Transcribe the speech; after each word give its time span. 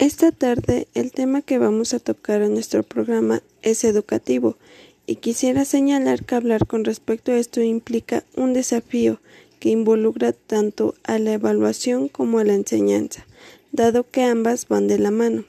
Esta 0.00 0.32
tarde 0.32 0.88
el 0.94 1.12
tema 1.12 1.42
que 1.42 1.58
vamos 1.58 1.92
a 1.92 2.00
tocar 2.00 2.40
en 2.40 2.54
nuestro 2.54 2.82
programa 2.82 3.42
es 3.60 3.84
educativo 3.84 4.56
y 5.04 5.16
quisiera 5.16 5.66
señalar 5.66 6.24
que 6.24 6.36
hablar 6.36 6.66
con 6.66 6.86
respecto 6.86 7.32
a 7.32 7.36
esto 7.36 7.60
implica 7.60 8.24
un 8.34 8.54
desafío 8.54 9.20
que 9.58 9.68
involucra 9.68 10.32
tanto 10.32 10.94
a 11.02 11.18
la 11.18 11.34
evaluación 11.34 12.08
como 12.08 12.38
a 12.38 12.44
la 12.44 12.54
enseñanza, 12.54 13.26
dado 13.72 14.08
que 14.08 14.22
ambas 14.22 14.68
van 14.68 14.88
de 14.88 14.98
la 14.98 15.10
mano. 15.10 15.44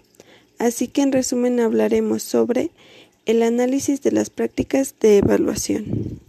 Así 0.60 0.90
que 0.90 1.02
en 1.02 1.14
resumen 1.14 1.62
hablaremos 1.62 2.22
sobre 2.22 2.72
el 3.26 3.44
análisis 3.44 4.02
de 4.02 4.12
las 4.12 4.30
prácticas 4.30 4.96
de 5.00 5.20
evaluación. 5.20 6.20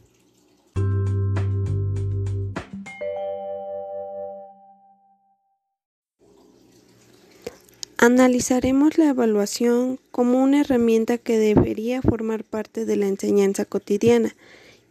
Analizaremos 8.05 8.99
la 8.99 9.11
evaluación 9.11 10.01
como 10.11 10.43
una 10.43 10.63
herramienta 10.63 11.19
que 11.19 11.39
debería 11.39 12.03
formar 12.03 12.43
parte 12.43 12.85
de 12.85 12.97
la 12.97 13.07
enseñanza 13.07 13.65
cotidiana 13.65 14.35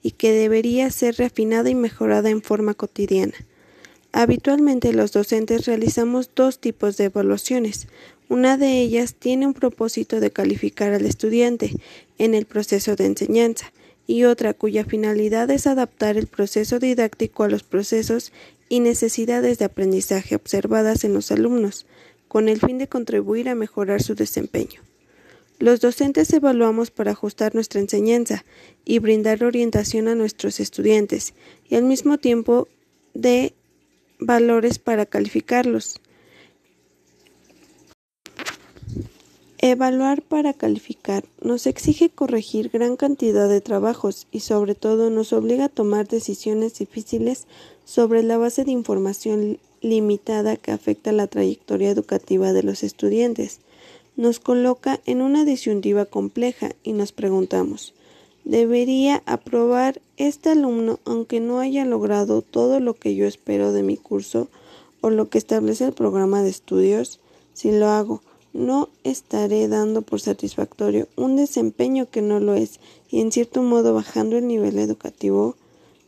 y 0.01 0.11
que 0.11 0.31
debería 0.31 0.89
ser 0.91 1.17
refinada 1.17 1.69
y 1.69 1.75
mejorada 1.75 2.29
en 2.29 2.41
forma 2.41 2.73
cotidiana. 2.73 3.33
Habitualmente 4.13 4.93
los 4.93 5.11
docentes 5.11 5.65
realizamos 5.65 6.29
dos 6.33 6.59
tipos 6.59 6.95
de 6.95 7.03
evaluaciones. 7.03 7.89
Una 8.29 8.55
de 8.55 8.79
ellas 8.79 9.13
tiene 9.13 9.45
un 9.45 9.55
propósito 9.55 10.21
de 10.21 10.31
calificar 10.31 10.93
al 10.93 11.05
estudiante 11.05 11.73
en 12.17 12.33
el 12.33 12.45
proceso 12.45 12.95
de 12.95 13.07
enseñanza 13.07 13.73
y 14.07 14.23
otra 14.23 14.53
cuya 14.53 14.85
finalidad 14.85 15.51
es 15.51 15.67
adaptar 15.67 16.15
el 16.15 16.27
proceso 16.27 16.79
didáctico 16.79 17.43
a 17.43 17.49
los 17.49 17.63
procesos 17.63 18.31
y 18.69 18.79
necesidades 18.79 19.59
de 19.59 19.65
aprendizaje 19.65 20.33
observadas 20.33 21.03
en 21.03 21.13
los 21.13 21.29
alumnos 21.29 21.85
con 22.31 22.47
el 22.47 22.61
fin 22.61 22.77
de 22.77 22.87
contribuir 22.87 23.49
a 23.49 23.55
mejorar 23.55 24.01
su 24.01 24.15
desempeño. 24.15 24.79
Los 25.59 25.81
docentes 25.81 26.31
evaluamos 26.31 26.89
para 26.89 27.11
ajustar 27.11 27.53
nuestra 27.53 27.81
enseñanza 27.81 28.45
y 28.85 28.99
brindar 28.99 29.43
orientación 29.43 30.07
a 30.07 30.15
nuestros 30.15 30.61
estudiantes 30.61 31.33
y 31.67 31.75
al 31.75 31.83
mismo 31.83 32.19
tiempo 32.19 32.69
de 33.13 33.53
valores 34.17 34.79
para 34.79 35.05
calificarlos. 35.05 35.99
Evaluar 39.57 40.21
para 40.21 40.53
calificar 40.53 41.25
nos 41.41 41.67
exige 41.67 42.09
corregir 42.11 42.69
gran 42.69 42.95
cantidad 42.95 43.49
de 43.49 43.59
trabajos 43.59 44.27
y 44.31 44.39
sobre 44.39 44.73
todo 44.73 45.09
nos 45.09 45.33
obliga 45.33 45.65
a 45.65 45.69
tomar 45.69 46.07
decisiones 46.07 46.79
difíciles 46.79 47.45
sobre 47.83 48.23
la 48.23 48.37
base 48.37 48.63
de 48.63 48.71
información 48.71 49.59
limitada 49.81 50.57
que 50.57 50.71
afecta 50.71 51.11
la 51.11 51.27
trayectoria 51.27 51.89
educativa 51.89 52.53
de 52.53 52.63
los 52.63 52.83
estudiantes. 52.83 53.59
Nos 54.15 54.39
coloca 54.39 54.99
en 55.05 55.21
una 55.21 55.45
disyuntiva 55.45 56.05
compleja 56.05 56.71
y 56.83 56.93
nos 56.93 57.11
preguntamos 57.11 57.93
¿Debería 58.43 59.21
aprobar 59.27 60.01
este 60.17 60.49
alumno 60.49 60.99
aunque 61.05 61.39
no 61.39 61.59
haya 61.59 61.85
logrado 61.85 62.41
todo 62.41 62.79
lo 62.79 62.95
que 62.95 63.15
yo 63.15 63.27
espero 63.27 63.71
de 63.71 63.83
mi 63.83 63.97
curso 63.97 64.47
o 65.01 65.11
lo 65.11 65.29
que 65.29 65.37
establece 65.37 65.85
el 65.85 65.93
programa 65.93 66.41
de 66.41 66.49
estudios? 66.49 67.19
Si 67.53 67.71
lo 67.71 67.89
hago, 67.89 68.21
no 68.53 68.89
estaré 69.03 69.67
dando 69.67 70.01
por 70.01 70.19
satisfactorio 70.19 71.07
un 71.15 71.35
desempeño 71.35 72.09
que 72.09 72.21
no 72.21 72.39
lo 72.39 72.55
es 72.55 72.79
y 73.09 73.21
en 73.21 73.31
cierto 73.31 73.61
modo 73.61 73.93
bajando 73.93 74.37
el 74.37 74.47
nivel 74.47 74.79
educativo. 74.79 75.55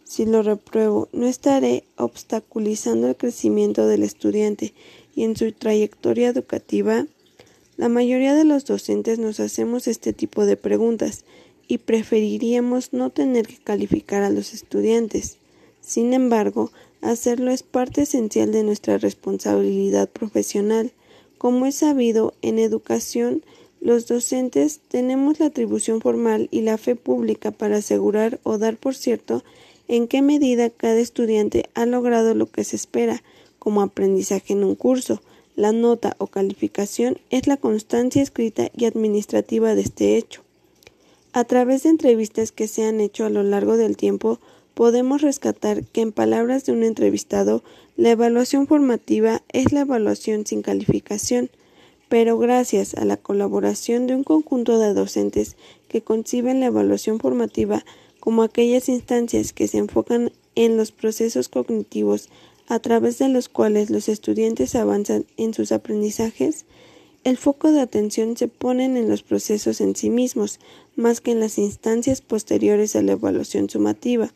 Si 0.03 0.25
lo 0.25 0.43
repruebo, 0.43 1.09
no 1.11 1.27
estaré 1.27 1.85
obstaculizando 1.97 3.07
el 3.07 3.15
crecimiento 3.15 3.87
del 3.87 4.03
estudiante 4.03 4.73
y 5.15 5.23
en 5.23 5.35
su 5.35 5.51
trayectoria 5.51 6.29
educativa. 6.29 7.07
La 7.77 7.89
mayoría 7.89 8.35
de 8.35 8.43
los 8.43 8.65
docentes 8.65 9.17
nos 9.19 9.39
hacemos 9.39 9.87
este 9.87 10.13
tipo 10.13 10.45
de 10.45 10.57
preguntas 10.57 11.25
y 11.67 11.79
preferiríamos 11.79 12.93
no 12.93 13.09
tener 13.09 13.47
que 13.47 13.57
calificar 13.57 14.23
a 14.23 14.29
los 14.29 14.53
estudiantes. 14.53 15.37
Sin 15.81 16.13
embargo, 16.13 16.71
hacerlo 17.01 17.51
es 17.51 17.63
parte 17.63 18.03
esencial 18.03 18.51
de 18.51 18.63
nuestra 18.63 18.97
responsabilidad 18.97 20.09
profesional. 20.09 20.91
Como 21.37 21.65
es 21.65 21.75
sabido, 21.75 22.33
en 22.41 22.59
educación 22.59 23.43
los 23.81 24.07
docentes 24.07 24.79
tenemos 24.87 25.41
la 25.41 25.47
atribución 25.47 25.99
formal 25.99 26.47
y 26.51 26.61
la 26.61 26.77
fe 26.77 26.95
pública 26.95 27.51
para 27.51 27.77
asegurar 27.77 28.39
o 28.43 28.57
dar 28.57 28.77
por 28.77 28.95
cierto 28.95 29.43
en 29.87 30.07
qué 30.07 30.21
medida 30.21 30.69
cada 30.69 30.99
estudiante 30.99 31.69
ha 31.73 31.85
logrado 31.85 32.33
lo 32.35 32.47
que 32.47 32.63
se 32.63 32.75
espera 32.75 33.23
como 33.59 33.81
aprendizaje 33.81 34.53
en 34.53 34.63
un 34.63 34.75
curso. 34.75 35.21
La 35.55 35.71
nota 35.71 36.15
o 36.17 36.27
calificación 36.27 37.17
es 37.29 37.47
la 37.47 37.57
constancia 37.57 38.21
escrita 38.21 38.69
y 38.75 38.85
administrativa 38.85 39.75
de 39.75 39.81
este 39.81 40.17
hecho. 40.17 40.41
A 41.31 41.43
través 41.45 41.83
de 41.83 41.89
entrevistas 41.89 42.51
que 42.51 42.67
se 42.67 42.85
han 42.85 42.99
hecho 42.99 43.25
a 43.25 43.29
lo 43.29 43.43
largo 43.43 43.77
del 43.77 43.97
tiempo, 43.97 44.39
podemos 44.73 45.21
rescatar 45.21 45.83
que 45.83 46.01
en 46.01 46.11
palabras 46.11 46.65
de 46.65 46.71
un 46.71 46.83
entrevistado, 46.83 47.63
la 47.95 48.11
evaluación 48.11 48.67
formativa 48.67 49.43
es 49.49 49.71
la 49.71 49.81
evaluación 49.81 50.45
sin 50.45 50.61
calificación, 50.61 51.49
pero 52.09 52.37
gracias 52.37 52.95
a 52.95 53.05
la 53.05 53.17
colaboración 53.17 54.07
de 54.07 54.15
un 54.15 54.23
conjunto 54.23 54.79
de 54.79 54.93
docentes 54.93 55.55
que 55.87 56.01
conciben 56.01 56.59
la 56.59 56.67
evaluación 56.67 57.19
formativa 57.19 57.85
como 58.23 58.41
aquellas 58.43 58.87
instancias 58.87 59.51
que 59.51 59.67
se 59.67 59.79
enfocan 59.79 60.31
en 60.55 60.77
los 60.77 60.93
procesos 60.93 61.49
cognitivos 61.49 62.29
a 62.69 62.79
través 62.79 63.19
de 63.19 63.27
los 63.27 63.49
cuales 63.49 63.89
los 63.89 64.07
estudiantes 64.07 64.75
avanzan 64.75 65.25
en 65.35 65.53
sus 65.53 65.73
aprendizajes, 65.73 66.63
el 67.25 67.35
foco 67.35 67.73
de 67.73 67.81
atención 67.81 68.37
se 68.37 68.47
pone 68.47 68.85
en 68.85 69.09
los 69.09 69.23
procesos 69.23 69.81
en 69.81 69.93
sí 69.97 70.09
mismos, 70.09 70.61
más 70.95 71.19
que 71.19 71.31
en 71.31 71.41
las 71.41 71.57
instancias 71.57 72.21
posteriores 72.21 72.95
a 72.95 73.01
la 73.01 73.11
evaluación 73.11 73.69
sumativa. 73.69 74.31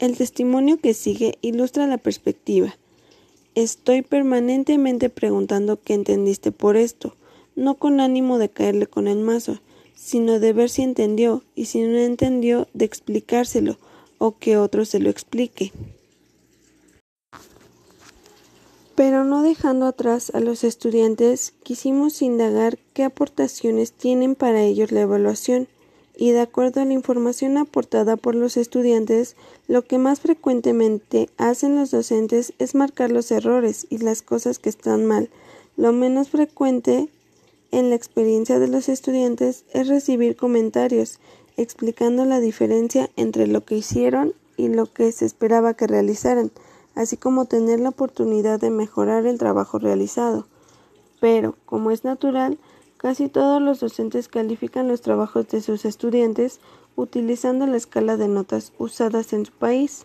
El 0.00 0.16
testimonio 0.16 0.80
que 0.80 0.92
sigue 0.92 1.38
ilustra 1.40 1.86
la 1.86 1.98
perspectiva. 1.98 2.76
Estoy 3.54 4.02
permanentemente 4.02 5.08
preguntando 5.08 5.80
qué 5.80 5.94
entendiste 5.94 6.50
por 6.50 6.76
esto, 6.76 7.14
no 7.54 7.76
con 7.76 8.00
ánimo 8.00 8.38
de 8.38 8.48
caerle 8.48 8.88
con 8.88 9.06
el 9.06 9.18
mazo, 9.18 9.60
sino 9.94 10.40
de 10.40 10.52
ver 10.52 10.70
si 10.70 10.82
entendió 10.82 11.42
y 11.54 11.66
si 11.66 11.82
no 11.82 11.98
entendió 11.98 12.68
de 12.74 12.84
explicárselo 12.84 13.78
o 14.18 14.38
que 14.38 14.56
otro 14.56 14.84
se 14.84 15.00
lo 15.00 15.10
explique. 15.10 15.72
Pero 18.94 19.24
no 19.24 19.42
dejando 19.42 19.86
atrás 19.86 20.30
a 20.34 20.40
los 20.40 20.62
estudiantes, 20.62 21.52
quisimos 21.64 22.22
indagar 22.22 22.78
qué 22.92 23.02
aportaciones 23.02 23.92
tienen 23.92 24.36
para 24.36 24.62
ellos 24.62 24.92
la 24.92 25.00
evaluación 25.00 25.68
y 26.16 26.30
de 26.30 26.40
acuerdo 26.40 26.80
a 26.80 26.84
la 26.84 26.92
información 26.92 27.58
aportada 27.58 28.16
por 28.16 28.36
los 28.36 28.56
estudiantes, 28.56 29.34
lo 29.66 29.82
que 29.82 29.98
más 29.98 30.20
frecuentemente 30.20 31.28
hacen 31.38 31.74
los 31.74 31.90
docentes 31.90 32.52
es 32.60 32.76
marcar 32.76 33.10
los 33.10 33.32
errores 33.32 33.86
y 33.90 33.98
las 33.98 34.22
cosas 34.22 34.60
que 34.60 34.68
están 34.68 35.06
mal. 35.06 35.28
Lo 35.76 35.92
menos 35.92 36.28
frecuente 36.28 37.08
en 37.74 37.90
la 37.90 37.96
experiencia 37.96 38.60
de 38.60 38.68
los 38.68 38.88
estudiantes 38.88 39.64
es 39.72 39.88
recibir 39.88 40.36
comentarios 40.36 41.18
explicando 41.56 42.24
la 42.24 42.38
diferencia 42.38 43.10
entre 43.16 43.48
lo 43.48 43.64
que 43.64 43.76
hicieron 43.76 44.32
y 44.56 44.68
lo 44.68 44.86
que 44.86 45.10
se 45.10 45.24
esperaba 45.24 45.74
que 45.74 45.88
realizaran, 45.88 46.52
así 46.94 47.16
como 47.16 47.46
tener 47.46 47.80
la 47.80 47.88
oportunidad 47.88 48.60
de 48.60 48.70
mejorar 48.70 49.26
el 49.26 49.38
trabajo 49.38 49.80
realizado. 49.80 50.46
Pero, 51.20 51.56
como 51.66 51.90
es 51.90 52.04
natural, 52.04 52.58
casi 52.96 53.28
todos 53.28 53.60
los 53.60 53.80
docentes 53.80 54.28
califican 54.28 54.86
los 54.86 55.00
trabajos 55.00 55.48
de 55.48 55.60
sus 55.60 55.84
estudiantes 55.84 56.60
utilizando 56.94 57.66
la 57.66 57.76
escala 57.76 58.16
de 58.16 58.28
notas 58.28 58.72
usadas 58.78 59.32
en 59.32 59.46
su 59.46 59.52
país. 59.52 60.04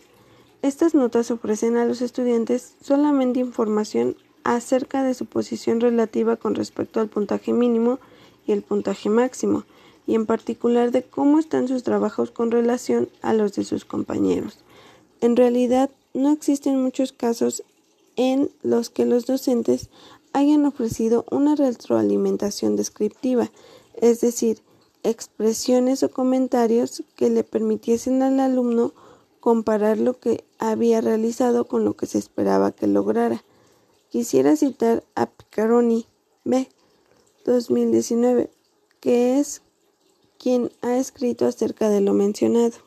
Estas 0.63 0.95
notas 0.95 1.29
ofrecen 1.29 1.77
a 1.77 1.85
los 1.85 2.01
estudiantes 2.01 2.73
solamente 2.81 3.39
información 3.39 4.15
acerca 4.55 5.03
de 5.03 5.13
su 5.13 5.27
posición 5.27 5.79
relativa 5.79 6.35
con 6.35 6.55
respecto 6.55 6.99
al 6.99 7.07
puntaje 7.07 7.53
mínimo 7.53 7.99
y 8.47 8.51
el 8.51 8.63
puntaje 8.63 9.07
máximo, 9.07 9.63
y 10.07 10.15
en 10.15 10.25
particular 10.25 10.91
de 10.91 11.03
cómo 11.03 11.37
están 11.37 11.67
sus 11.67 11.83
trabajos 11.83 12.31
con 12.31 12.49
relación 12.49 13.09
a 13.21 13.33
los 13.33 13.53
de 13.53 13.63
sus 13.63 13.85
compañeros. 13.85 14.57
En 15.21 15.35
realidad, 15.35 15.91
no 16.15 16.31
existen 16.31 16.81
muchos 16.81 17.11
casos 17.11 17.63
en 18.15 18.49
los 18.63 18.89
que 18.89 19.05
los 19.05 19.27
docentes 19.27 19.89
hayan 20.33 20.65
ofrecido 20.65 21.25
una 21.29 21.55
retroalimentación 21.55 22.75
descriptiva, 22.75 23.51
es 24.01 24.19
decir, 24.19 24.63
expresiones 25.03 26.01
o 26.01 26.09
comentarios 26.09 27.03
que 27.15 27.29
le 27.29 27.43
permitiesen 27.43 28.23
al 28.23 28.39
alumno 28.39 28.93
comparar 29.41 29.99
lo 29.99 30.19
que 30.19 30.43
había 30.57 31.01
realizado 31.01 31.67
con 31.67 31.85
lo 31.85 31.93
que 31.95 32.07
se 32.07 32.17
esperaba 32.17 32.71
que 32.71 32.87
lograra. 32.87 33.43
Quisiera 34.09 34.55
citar 34.55 35.03
a 35.15 35.27
Picaroni 35.27 36.05
B. 36.43 36.67
2019, 37.45 38.49
que 38.99 39.39
es 39.39 39.61
quien 40.37 40.71
ha 40.81 40.97
escrito 40.97 41.45
acerca 41.45 41.89
de 41.89 42.01
lo 42.01 42.13
mencionado. 42.13 42.77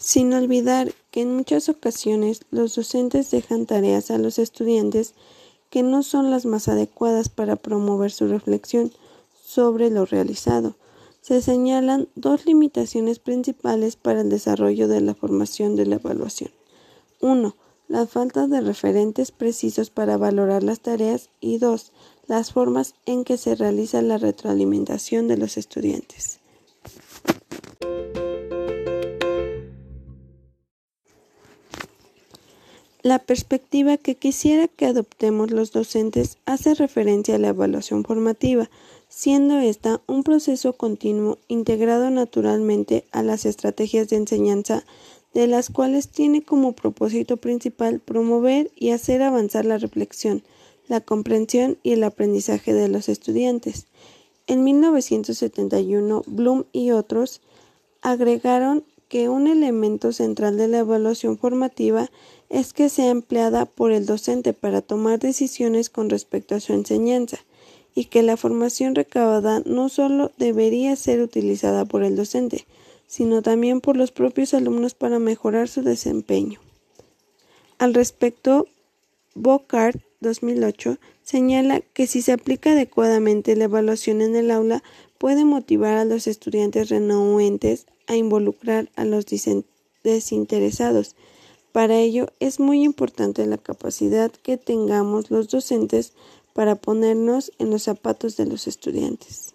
sin 0.00 0.32
olvidar 0.32 0.92
que 1.12 1.20
en 1.20 1.36
muchas 1.36 1.68
ocasiones 1.68 2.40
los 2.50 2.74
docentes 2.74 3.30
dejan 3.30 3.64
tareas 3.66 4.10
a 4.10 4.18
los 4.18 4.40
estudiantes 4.40 5.14
que 5.68 5.84
no 5.84 6.02
son 6.02 6.32
las 6.32 6.46
más 6.46 6.66
adecuadas 6.66 7.28
para 7.28 7.54
promover 7.54 8.10
su 8.10 8.26
reflexión 8.26 8.92
sobre 9.40 9.88
lo 9.88 10.06
realizado. 10.06 10.74
Se 11.20 11.42
señalan 11.42 12.08
dos 12.14 12.46
limitaciones 12.46 13.18
principales 13.18 13.96
para 13.96 14.22
el 14.22 14.30
desarrollo 14.30 14.88
de 14.88 15.00
la 15.00 15.14
formación 15.14 15.76
de 15.76 15.86
la 15.86 15.96
evaluación. 15.96 16.50
1. 17.20 17.54
La 17.88 18.06
falta 18.06 18.46
de 18.46 18.60
referentes 18.60 19.30
precisos 19.30 19.90
para 19.90 20.16
valorar 20.16 20.62
las 20.62 20.80
tareas 20.80 21.28
y 21.40 21.58
2. 21.58 21.92
Las 22.26 22.52
formas 22.52 22.94
en 23.04 23.24
que 23.24 23.36
se 23.36 23.54
realiza 23.54 24.00
la 24.00 24.16
retroalimentación 24.16 25.28
de 25.28 25.36
los 25.36 25.56
estudiantes. 25.56 26.39
La 33.10 33.18
perspectiva 33.18 33.96
que 33.96 34.14
quisiera 34.14 34.68
que 34.68 34.86
adoptemos 34.86 35.50
los 35.50 35.72
docentes 35.72 36.38
hace 36.46 36.74
referencia 36.74 37.34
a 37.34 37.38
la 37.38 37.48
evaluación 37.48 38.04
formativa, 38.04 38.70
siendo 39.08 39.58
esta 39.58 40.00
un 40.06 40.22
proceso 40.22 40.74
continuo 40.74 41.36
integrado 41.48 42.08
naturalmente 42.10 43.04
a 43.10 43.24
las 43.24 43.46
estrategias 43.46 44.08
de 44.10 44.16
enseñanza, 44.18 44.84
de 45.34 45.48
las 45.48 45.70
cuales 45.70 46.06
tiene 46.10 46.42
como 46.42 46.70
propósito 46.70 47.38
principal 47.38 47.98
promover 47.98 48.70
y 48.76 48.90
hacer 48.90 49.22
avanzar 49.22 49.64
la 49.64 49.78
reflexión, 49.78 50.44
la 50.86 51.00
comprensión 51.00 51.78
y 51.82 51.94
el 51.94 52.04
aprendizaje 52.04 52.74
de 52.74 52.86
los 52.86 53.08
estudiantes. 53.08 53.88
En 54.46 54.62
1971, 54.62 56.22
Bloom 56.28 56.62
y 56.70 56.92
otros 56.92 57.40
agregaron 58.02 58.84
que 59.10 59.28
un 59.28 59.48
elemento 59.48 60.12
central 60.12 60.56
de 60.56 60.68
la 60.68 60.78
evaluación 60.78 61.36
formativa 61.36 62.10
es 62.48 62.72
que 62.72 62.88
sea 62.88 63.10
empleada 63.10 63.66
por 63.66 63.90
el 63.90 64.06
docente 64.06 64.52
para 64.52 64.82
tomar 64.82 65.18
decisiones 65.18 65.90
con 65.90 66.08
respecto 66.08 66.54
a 66.54 66.60
su 66.60 66.72
enseñanza 66.74 67.38
y 67.92 68.04
que 68.04 68.22
la 68.22 68.36
formación 68.36 68.94
recabada 68.94 69.62
no 69.66 69.88
solo 69.88 70.30
debería 70.38 70.94
ser 70.94 71.22
utilizada 71.22 71.84
por 71.84 72.04
el 72.04 72.14
docente, 72.14 72.66
sino 73.08 73.42
también 73.42 73.80
por 73.80 73.96
los 73.96 74.12
propios 74.12 74.54
alumnos 74.54 74.94
para 74.94 75.18
mejorar 75.18 75.66
su 75.66 75.82
desempeño. 75.82 76.60
Al 77.78 77.94
respecto, 77.94 78.68
Bocard 79.34 79.96
2008 80.20 80.98
señala 81.24 81.80
que 81.80 82.06
si 82.06 82.22
se 82.22 82.30
aplica 82.30 82.72
adecuadamente 82.72 83.56
la 83.56 83.64
evaluación 83.64 84.22
en 84.22 84.36
el 84.36 84.52
aula 84.52 84.84
puede 85.18 85.44
motivar 85.44 85.96
a 85.96 86.04
los 86.04 86.28
estudiantes 86.28 86.90
renuentes 86.90 87.86
a 88.10 88.16
involucrar 88.16 88.90
a 88.96 89.04
los 89.04 89.24
desinteresados. 90.02 91.14
Para 91.70 91.96
ello 91.96 92.26
es 92.40 92.58
muy 92.58 92.82
importante 92.82 93.46
la 93.46 93.56
capacidad 93.56 94.32
que 94.32 94.56
tengamos 94.56 95.30
los 95.30 95.48
docentes 95.48 96.12
para 96.52 96.74
ponernos 96.74 97.52
en 97.60 97.70
los 97.70 97.84
zapatos 97.84 98.36
de 98.36 98.46
los 98.46 98.66
estudiantes. 98.66 99.54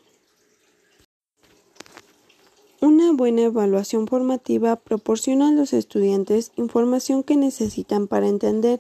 Una 2.80 3.12
buena 3.12 3.42
evaluación 3.42 4.08
formativa 4.08 4.78
proporciona 4.78 5.50
a 5.50 5.52
los 5.52 5.74
estudiantes 5.74 6.54
información 6.56 7.24
que 7.24 7.36
necesitan 7.36 8.08
para 8.08 8.30
entender 8.30 8.80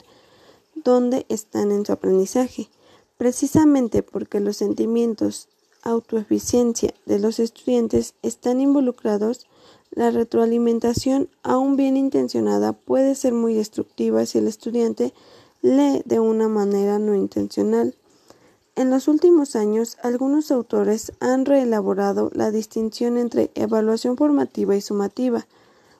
dónde 0.73 1.25
están 1.27 1.73
en 1.73 1.85
su 1.85 1.91
aprendizaje, 1.91 2.69
precisamente 3.17 4.03
porque 4.03 4.39
los 4.39 4.55
sentimientos 4.55 5.49
autoeficiencia 5.85 6.93
de 7.05 7.19
los 7.19 7.39
estudiantes 7.39 8.15
están 8.21 8.59
involucrados 8.59 9.47
la 9.91 10.11
retroalimentación, 10.11 11.29
aún 11.41 11.77
bien 11.77 11.95
intencionada, 11.95 12.73
puede 12.73 13.15
ser 13.15 13.33
muy 13.33 13.53
destructiva 13.53 14.25
si 14.25 14.39
el 14.39 14.47
estudiante 14.47 15.13
lee 15.61 16.01
de 16.03 16.19
una 16.19 16.49
manera 16.49 16.99
no 16.99 17.15
intencional. 17.15 17.95
En 18.75 18.89
los 18.89 19.07
últimos 19.07 19.55
años, 19.55 19.97
algunos 20.03 20.51
autores 20.51 21.13
han 21.21 21.45
reelaborado 21.45 22.29
la 22.33 22.51
distinción 22.51 23.17
entre 23.17 23.51
evaluación 23.55 24.17
formativa 24.17 24.75
y 24.75 24.81
sumativa, 24.81 25.47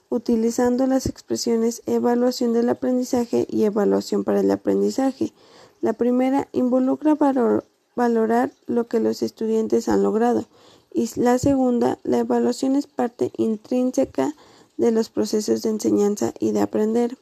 utilizando 0.09 0.87
las 0.87 1.05
expresiones 1.05 1.81
evaluación 1.85 2.51
del 2.51 2.67
aprendizaje 2.67 3.47
y 3.49 3.63
evaluación 3.63 4.25
para 4.25 4.41
el 4.41 4.51
aprendizaje. 4.51 5.31
La 5.79 5.93
primera 5.93 6.49
involucra 6.51 7.15
valorar 7.95 8.51
lo 8.67 8.87
que 8.87 8.99
los 8.99 9.21
estudiantes 9.21 9.89
han 9.89 10.03
logrado, 10.03 10.45
y 10.93 11.09
la 11.19 11.37
segunda, 11.39 11.99
la 12.03 12.19
evaluación 12.19 12.75
es 12.75 12.87
parte 12.87 13.31
intrínseca 13.37 14.33
de 14.77 14.91
los 14.91 15.09
procesos 15.09 15.61
de 15.61 15.69
enseñanza 15.69 16.33
y 16.39 16.51
de 16.51 16.61
aprender. 16.61 17.17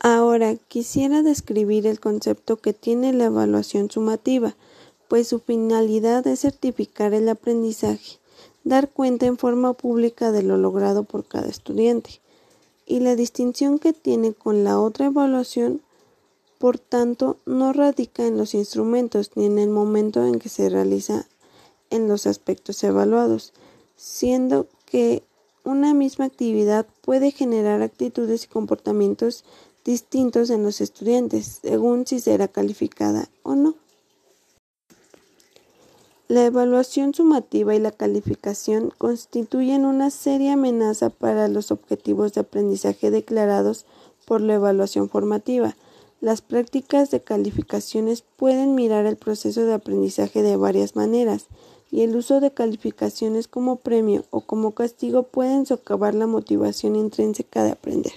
Ahora 0.00 0.54
quisiera 0.54 1.22
describir 1.22 1.86
el 1.86 1.98
concepto 1.98 2.56
que 2.56 2.72
tiene 2.72 3.12
la 3.12 3.24
evaluación 3.24 3.90
sumativa, 3.90 4.54
pues 5.08 5.28
su 5.28 5.40
finalidad 5.40 6.26
es 6.26 6.40
certificar 6.40 7.14
el 7.14 7.28
aprendizaje, 7.28 8.18
dar 8.62 8.88
cuenta 8.90 9.26
en 9.26 9.36
forma 9.36 9.72
pública 9.72 10.30
de 10.30 10.42
lo 10.42 10.56
logrado 10.56 11.02
por 11.02 11.26
cada 11.26 11.48
estudiante. 11.48 12.20
Y 12.88 12.98
la 13.00 13.14
distinción 13.14 13.78
que 13.78 13.92
tiene 13.92 14.32
con 14.32 14.64
la 14.64 14.80
otra 14.80 15.06
evaluación 15.06 15.82
por 16.58 16.78
tanto, 16.78 17.38
no 17.46 17.72
radica 17.72 18.26
en 18.26 18.36
los 18.36 18.52
instrumentos 18.52 19.30
ni 19.36 19.46
en 19.46 19.58
el 19.58 19.70
momento 19.70 20.26
en 20.26 20.40
que 20.40 20.48
se 20.48 20.68
realiza 20.68 21.26
en 21.90 22.08
los 22.08 22.26
aspectos 22.26 22.82
evaluados, 22.82 23.52
siendo 23.96 24.66
que 24.84 25.22
una 25.64 25.94
misma 25.94 26.24
actividad 26.24 26.86
puede 27.00 27.30
generar 27.30 27.80
actitudes 27.80 28.44
y 28.44 28.48
comportamientos 28.48 29.44
distintos 29.84 30.50
en 30.50 30.64
los 30.64 30.80
estudiantes, 30.80 31.60
según 31.62 32.06
si 32.06 32.18
será 32.18 32.48
calificada 32.48 33.28
o 33.44 33.54
no. 33.54 33.76
La 36.28 36.44
evaluación 36.44 37.14
sumativa 37.14 37.74
y 37.74 37.78
la 37.78 37.90
calificación 37.90 38.92
constituyen 38.98 39.86
una 39.86 40.10
seria 40.10 40.52
amenaza 40.52 41.08
para 41.08 41.48
los 41.48 41.70
objetivos 41.70 42.34
de 42.34 42.42
aprendizaje 42.42 43.10
declarados 43.10 43.86
por 44.26 44.42
la 44.42 44.54
evaluación 44.54 45.08
formativa, 45.08 45.74
las 46.20 46.42
prácticas 46.42 47.10
de 47.10 47.22
calificaciones 47.22 48.24
pueden 48.36 48.74
mirar 48.74 49.06
el 49.06 49.16
proceso 49.16 49.64
de 49.64 49.72
aprendizaje 49.72 50.42
de 50.42 50.56
varias 50.56 50.96
maneras, 50.96 51.46
y 51.90 52.02
el 52.02 52.14
uso 52.14 52.40
de 52.40 52.50
calificaciones 52.50 53.48
como 53.48 53.76
premio 53.76 54.24
o 54.28 54.42
como 54.42 54.72
castigo 54.72 55.22
pueden 55.22 55.64
socavar 55.64 56.14
la 56.14 56.26
motivación 56.26 56.96
intrínseca 56.96 57.64
de 57.64 57.70
aprender. 57.70 58.12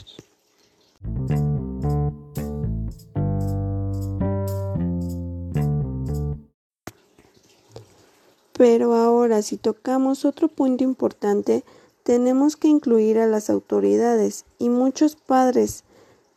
Pero 8.62 8.94
ahora, 8.94 9.42
si 9.42 9.58
tocamos 9.58 10.24
otro 10.24 10.48
punto 10.48 10.84
importante, 10.84 11.64
tenemos 12.04 12.58
que 12.58 12.68
incluir 12.68 13.18
a 13.18 13.26
las 13.26 13.50
autoridades 13.50 14.46
y 14.60 14.70
muchos 14.70 15.16
padres 15.16 15.84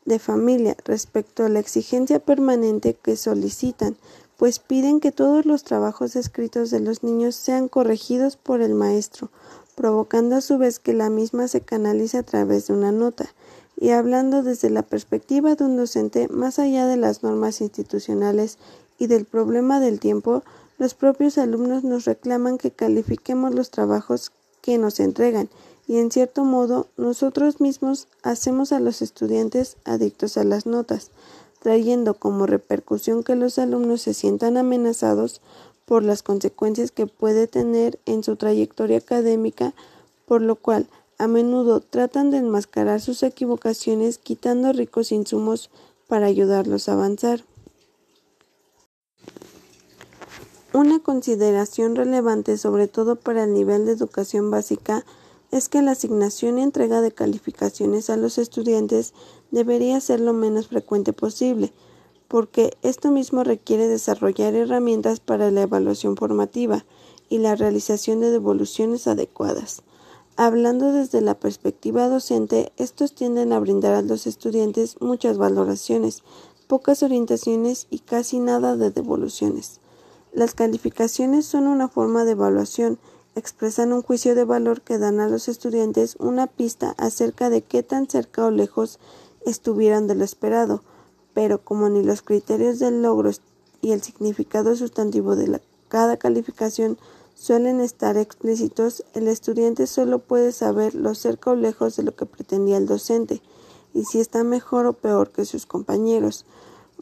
de 0.07 0.19
familia 0.19 0.75
respecto 0.87 1.45
a 1.45 1.51
la 1.51 1.59
exigencia 1.59 2.21
permanente 2.21 2.95
que 2.95 3.17
solicitan, 3.17 3.95
pues 4.39 4.59
piden 4.59 5.01
que 5.01 5.13
todos 5.13 5.45
los 5.45 5.65
trabajos 5.65 6.17
escritos 6.17 6.71
de 6.71 6.81
los 6.81 7.03
niños 7.03 7.35
sean 7.35 7.69
corregidos 7.69 8.37
por 8.39 8.63
el 8.63 8.73
maestro, 8.73 9.29
provocando 9.75 10.37
a 10.37 10.41
su 10.41 10.57
vez 10.57 10.79
que 10.79 10.95
la 10.95 11.11
misma 11.11 11.47
se 11.47 11.61
canalice 11.61 12.17
a 12.17 12.23
través 12.23 12.69
de 12.69 12.73
una 12.73 12.91
nota, 12.91 13.35
y 13.79 13.91
hablando 13.91 14.43
desde 14.43 14.71
la 14.71 14.81
perspectiva 14.81 15.57
de 15.57 15.65
un 15.65 15.77
docente 15.77 16.29
más 16.29 16.59
allá 16.59 16.87
de 16.87 16.97
las 16.97 17.23
normas 17.23 17.61
institucionales 17.61 18.57
y 18.99 19.09
del 19.09 19.27
problema 19.27 19.79
del 19.79 20.01
tiempo, 20.01 20.43
los 20.79 20.95
propios 20.95 21.39
alumnos 21.39 21.85
nos 21.85 22.05
reclaman 22.05 22.59
que 22.59 22.71
califiquemos 22.71 23.55
los 23.55 23.71
trabajos 23.71 24.33
que 24.61 24.79
nos 24.79 25.01
entregan 25.01 25.49
y 25.87 25.99
en 25.99 26.11
cierto 26.11 26.45
modo 26.45 26.89
nosotros 26.97 27.61
mismos 27.61 28.09
hacemos 28.23 28.73
a 28.73 28.81
los 28.81 29.03
estudiantes 29.03 29.77
adictos 29.85 30.37
a 30.37 30.45
las 30.45 30.67
notas, 30.67 31.11
trayendo 31.61 32.15
como 32.15 32.47
repercusión 32.47 33.23
que 33.23 33.37
los 33.37 33.59
alumnos 33.59 34.03
se 34.03 34.15
sientan 34.15 34.57
amenazados 34.57 35.41
por 35.85 36.03
las 36.03 36.23
consecuencias 36.23 36.91
que 36.91 37.07
puede 37.07 37.47
tener 37.47 37.99
en 38.07 38.25
su 38.25 38.37
trayectoria 38.37 38.99
académica, 38.99 39.75
por 40.27 40.41
lo 40.41 40.57
cual 40.57 40.89
a 41.19 41.29
menudo 41.29 41.81
tratan 41.81 42.31
de 42.31 42.39
enmascarar 42.39 43.01
sus 43.01 43.23
equivocaciones 43.23 44.19
quitando 44.19 44.73
ricos 44.73 45.13
insumos 45.13 45.71
para 46.09 46.27
ayudarlos 46.27 46.89
a 46.89 46.95
avanzar. 46.95 47.45
Una 50.75 50.99
consideración 50.99 51.95
relevante 51.95 52.59
sobre 52.59 52.89
todo 52.89 53.15
para 53.15 53.45
el 53.45 53.55
nivel 53.55 53.87
de 53.87 53.93
educación 53.93 54.51
básica 54.51 55.07
es 55.53 55.69
que 55.69 55.83
la 55.83 55.93
asignación 55.93 56.59
y 56.59 56.63
entrega 56.63 57.01
de 57.01 57.13
calificaciones 57.13 58.11
a 58.11 58.17
los 58.17 58.39
estudiantes 58.39 59.15
debería 59.53 60.01
ser 60.01 60.19
lo 60.19 60.33
menos 60.33 60.67
frecuente 60.67 61.13
posible, 61.13 61.73
porque 62.27 62.77
esto 62.83 63.13
mismo 63.13 63.45
requiere 63.45 63.87
desarrollar 63.87 64.57
herramientas 64.57 65.21
para 65.21 65.53
la 65.53 65.63
evaluación 65.63 66.17
formativa 66.17 66.85
y 67.29 67.39
la 67.39 67.55
realización 67.55 68.19
de 68.19 68.33
devoluciones 68.33 69.07
adecuadas. 69.07 69.83
Hablando 70.35 70.93
desde 70.93 71.21
la 71.21 71.39
perspectiva 71.39 72.09
docente, 72.09 72.73
estos 72.79 73.15
tienden 73.15 73.53
a 73.53 73.61
brindar 73.61 73.95
a 73.95 74.03
los 74.03 74.27
estudiantes 74.27 75.01
muchas 75.01 75.39
valoraciones, 75.39 76.25
pocas 76.67 77.05
orientaciones 77.05 77.87
y 77.91 78.01
casi 78.01 78.41
nada 78.41 78.77
de 78.77 78.91
devoluciones. 78.91 79.79
Las 80.35 80.55
calificaciones 80.55 81.47
son 81.47 81.69
una 81.69 81.87
forma 81.87 82.25
de 82.25 82.33
evaluación, 82.33 82.99
expresan 83.37 83.93
un 83.93 84.03
juicio 84.03 84.35
de 84.35 84.45
valor 84.45 84.81
que 84.81 84.99
dan 84.99 85.21
a 85.21 85.29
los 85.29 85.47
estudiantes 85.47 86.17
una 86.19 86.49
pista 86.49 86.93
acerca 86.99 87.51
de 87.51 87.63
qué 87.63 87.85
tan 87.85 88.11
cerca 88.11 88.45
o 88.45 88.51
lejos 88.51 88.99
estuvieran 89.47 90.09
de 90.09 90.17
lo 90.17 90.25
esperado, 90.25 90.83
pero 91.35 91.63
como 91.63 91.89
ni 91.89 92.03
los 92.03 92.23
criterios 92.23 92.81
del 92.81 93.01
logro 93.01 93.31
y 93.81 93.93
el 93.93 94.03
significado 94.03 94.75
sustantivo 94.75 95.37
de 95.37 95.61
cada 95.87 96.17
calificación 96.17 96.99
suelen 97.37 97.81
estar 97.81 98.17
explícitos, 98.17 99.05
el 99.15 99.29
estudiante 99.29 99.87
solo 99.87 100.19
puede 100.19 100.51
saber 100.51 100.97
lo 100.97 101.15
cerca 101.15 101.53
o 101.53 101.55
lejos 101.55 101.95
de 101.95 102.03
lo 102.03 102.17
que 102.17 102.27
pretendía 102.27 102.79
el 102.79 102.87
docente, 102.87 103.41
y 103.93 104.05
si 104.05 104.19
está 104.19 104.43
mejor 104.43 104.87
o 104.87 104.95
peor 104.95 105.31
que 105.31 105.45
sus 105.45 105.65
compañeros. 105.65 106.45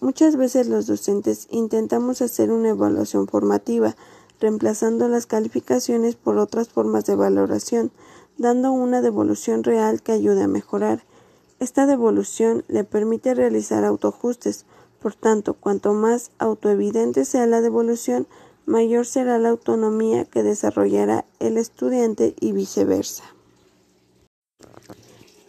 Muchas 0.02 0.34
veces 0.34 0.66
los 0.66 0.88
docentes 0.88 1.46
intentamos 1.48 2.22
hacer 2.22 2.50
una 2.50 2.70
evaluación 2.70 3.28
formativa, 3.28 3.94
reemplazando 4.40 5.06
las 5.06 5.26
calificaciones 5.26 6.16
por 6.16 6.38
otras 6.38 6.68
formas 6.68 7.04
de 7.04 7.14
valoración, 7.14 7.92
dando 8.36 8.72
una 8.72 9.00
devolución 9.00 9.62
real 9.62 10.02
que 10.02 10.10
ayude 10.10 10.42
a 10.42 10.48
mejorar. 10.48 11.04
Esta 11.60 11.86
devolución 11.86 12.64
le 12.66 12.82
permite 12.82 13.32
realizar 13.32 13.84
autoajustes, 13.84 14.66
por 15.00 15.14
tanto, 15.14 15.54
cuanto 15.54 15.92
más 15.92 16.32
autoevidente 16.40 17.24
sea 17.24 17.46
la 17.46 17.60
devolución, 17.60 18.26
mayor 18.66 19.06
será 19.06 19.38
la 19.38 19.50
autonomía 19.50 20.24
que 20.24 20.42
desarrollará 20.42 21.26
el 21.38 21.58
estudiante 21.58 22.34
y 22.40 22.50
viceversa. 22.50 23.22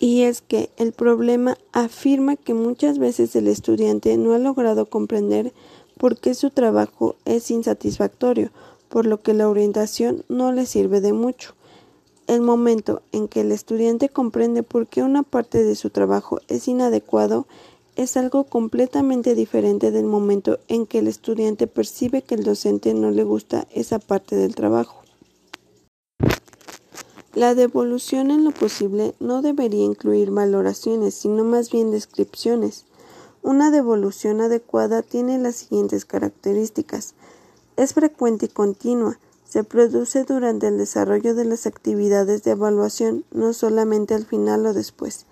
Y 0.04 0.24
es 0.24 0.42
que 0.42 0.70
el 0.76 0.92
problema 0.92 1.58
afirma 1.72 2.36
que 2.36 2.54
muchas 2.54 3.00
veces 3.00 3.38
el 3.38 3.48
estudiante 3.48 4.18
no 4.18 4.34
ha 4.34 4.38
logrado 4.38 4.86
comprender 4.88 5.54
por 5.98 6.18
qué 6.18 6.34
su 6.34 6.50
trabajo 6.50 7.16
es 7.24 7.50
insatisfactorio, 7.50 8.52
por 8.90 9.06
lo 9.06 9.22
que 9.22 9.34
la 9.34 9.48
orientación 9.48 10.26
no 10.28 10.52
le 10.52 10.66
sirve 10.66 11.00
de 11.00 11.14
mucho. 11.14 11.56
El 12.28 12.42
momento 12.42 13.02
en 13.14 13.30
que 13.30 13.40
el 13.40 13.54
estudiante 13.54 14.10
comprende 14.10 14.62
por 14.62 14.88
qué 14.88 15.04
una 15.04 15.24
parte 15.24 15.64
de 15.64 15.74
su 15.74 15.90
trabajo 15.90 16.42
es 16.50 16.68
inadecuado 16.68 17.48
es 17.96 18.18
algo 18.18 18.44
completamente 18.44 19.36
diferente 19.36 19.92
del 19.92 20.04
momento 20.04 20.60
en 20.68 20.86
que 20.86 21.00
el 21.00 21.08
estudiante 21.08 21.66
percibe 21.66 22.24
que 22.24 22.36
el 22.36 22.44
docente 22.44 22.94
no 22.94 23.10
le 23.10 23.24
gusta 23.24 23.70
esa 23.72 24.00
parte 24.00 24.36
del 24.36 24.54
trabajo. 24.54 25.03
La 27.36 27.56
devolución 27.56 28.30
en 28.30 28.44
lo 28.44 28.52
posible 28.52 29.16
no 29.20 29.42
debería 29.42 29.84
incluir 29.84 30.30
valoraciones, 30.30 31.16
sino 31.16 31.44
más 31.44 31.72
bien 31.72 31.90
descripciones. 31.90 32.86
Una 33.42 33.72
devolución 33.72 34.40
adecuada 34.40 35.02
tiene 35.02 35.40
las 35.40 35.56
siguientes 35.56 36.06
características. 36.06 37.16
Es 37.75 37.94
frecuente 37.94 38.46
y 38.46 38.50
continua, 38.50 39.18
se 39.54 39.63
produce 39.63 40.24
durante 40.24 40.68
el 40.68 40.80
desarrollo 40.80 41.36
de 41.36 41.46
las 41.46 41.68
actividades 41.68 42.44
de 42.44 42.52
evaluación, 42.52 43.24
no 43.32 43.54
solamente 43.54 44.16
al 44.16 44.25
final 44.25 44.66
o 44.66 44.74
después. 44.74 45.28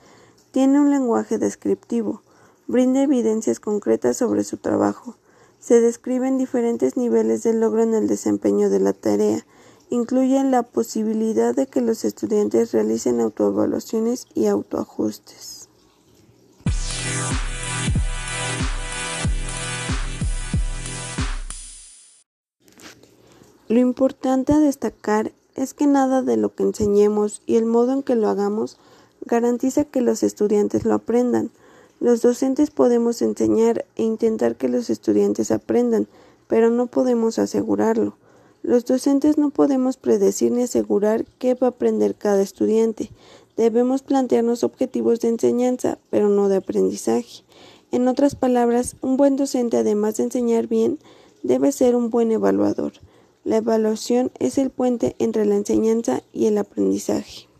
Tiene 0.51 0.79
un 0.79 0.91
lenguaje 0.91 1.39
descriptivo. 1.39 2.21
Brinda 2.67 3.01
evidencias 3.01 3.59
concretas 3.59 4.17
sobre 4.17 4.43
su 4.43 4.57
trabajo. 4.57 5.15
Se 5.59 5.81
describen 5.81 6.37
diferentes 6.37 6.97
niveles 6.97 7.41
de 7.41 7.53
logro 7.53 7.81
en 7.81 7.93
el 7.93 8.07
desempeño 8.07 8.69
de 8.69 8.79
la 8.79 8.93
tarea. 8.93 9.45
Incluye 9.93 10.41
la 10.45 10.63
posibilidad 10.63 11.53
de 11.53 11.67
que 11.67 11.81
los 11.81 12.05
estudiantes 12.05 12.71
realicen 12.71 13.19
autoevaluaciones 13.19 14.25
y 14.33 14.45
autoajustes. 14.47 15.67
Lo 23.67 23.79
importante 23.79 24.53
a 24.53 24.59
destacar 24.59 25.33
es 25.55 25.73
que 25.73 25.87
nada 25.87 26.21
de 26.21 26.37
lo 26.37 26.55
que 26.55 26.63
enseñemos 26.63 27.41
y 27.45 27.57
el 27.57 27.65
modo 27.65 27.91
en 27.91 28.01
que 28.01 28.15
lo 28.15 28.29
hagamos 28.29 28.77
garantiza 29.25 29.83
que 29.83 29.99
los 29.99 30.23
estudiantes 30.23 30.85
lo 30.85 30.93
aprendan. 30.93 31.51
Los 31.99 32.21
docentes 32.21 32.71
podemos 32.71 33.21
enseñar 33.21 33.83
e 33.97 34.03
intentar 34.03 34.55
que 34.55 34.69
los 34.69 34.89
estudiantes 34.89 35.51
aprendan, 35.51 36.07
pero 36.47 36.69
no 36.69 36.87
podemos 36.87 37.39
asegurarlo. 37.39 38.15
Los 38.63 38.85
docentes 38.85 39.37
no 39.37 39.49
podemos 39.49 39.97
predecir 39.97 40.51
ni 40.51 40.63
asegurar 40.63 41.25
qué 41.39 41.55
va 41.55 41.67
a 41.67 41.69
aprender 41.71 42.15
cada 42.15 42.41
estudiante. 42.41 43.09
Debemos 43.57 44.03
plantearnos 44.03 44.63
objetivos 44.63 45.19
de 45.19 45.29
enseñanza, 45.29 45.97
pero 46.09 46.29
no 46.29 46.47
de 46.47 46.57
aprendizaje. 46.57 47.43
En 47.91 48.07
otras 48.07 48.35
palabras, 48.35 48.95
un 49.01 49.17
buen 49.17 49.35
docente, 49.35 49.77
además 49.77 50.17
de 50.17 50.23
enseñar 50.23 50.67
bien, 50.67 50.99
debe 51.43 51.71
ser 51.71 51.95
un 51.95 52.09
buen 52.09 52.31
evaluador. 52.31 52.93
La 53.43 53.57
evaluación 53.57 54.31
es 54.39 54.59
el 54.59 54.69
puente 54.69 55.15
entre 55.17 55.45
la 55.45 55.55
enseñanza 55.55 56.21
y 56.31 56.45
el 56.45 56.59
aprendizaje. 56.59 57.50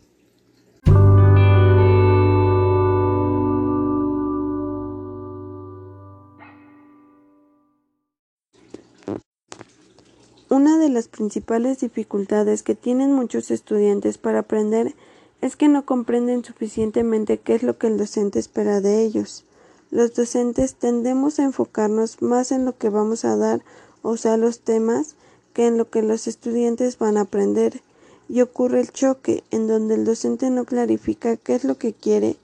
Una 10.52 10.76
de 10.76 10.90
las 10.90 11.08
principales 11.08 11.80
dificultades 11.80 12.62
que 12.62 12.74
tienen 12.74 13.10
muchos 13.10 13.50
estudiantes 13.50 14.18
para 14.18 14.40
aprender 14.40 14.94
es 15.40 15.56
que 15.56 15.66
no 15.66 15.86
comprenden 15.86 16.44
suficientemente 16.44 17.38
qué 17.38 17.54
es 17.54 17.62
lo 17.62 17.78
que 17.78 17.86
el 17.86 17.96
docente 17.96 18.38
espera 18.38 18.82
de 18.82 19.02
ellos. 19.02 19.46
Los 19.90 20.12
docentes 20.12 20.74
tendemos 20.74 21.38
a 21.38 21.44
enfocarnos 21.44 22.20
más 22.20 22.52
en 22.52 22.66
lo 22.66 22.76
que 22.76 22.90
vamos 22.90 23.24
a 23.24 23.34
dar, 23.34 23.64
o 24.02 24.18
sea, 24.18 24.36
los 24.36 24.60
temas, 24.60 25.14
que 25.54 25.68
en 25.68 25.78
lo 25.78 25.88
que 25.88 26.02
los 26.02 26.26
estudiantes 26.26 26.98
van 26.98 27.16
a 27.16 27.22
aprender 27.22 27.80
y 28.28 28.42
ocurre 28.42 28.80
el 28.80 28.92
choque 28.92 29.44
en 29.52 29.66
donde 29.66 29.94
el 29.94 30.04
docente 30.04 30.50
no 30.50 30.66
clarifica 30.66 31.38
qué 31.38 31.54
es 31.54 31.64
lo 31.64 31.78
que 31.78 31.94
quiere 31.94 32.36